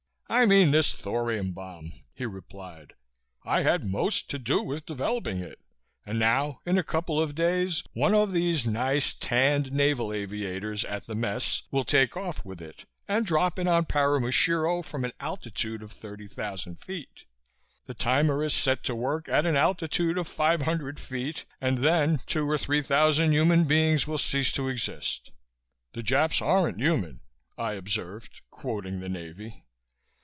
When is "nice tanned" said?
8.65-9.73